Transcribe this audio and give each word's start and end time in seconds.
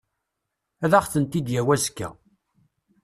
Ad 0.83 0.91
aɣ-tent-id-yawi 0.99 1.71
azekka. 1.75 2.09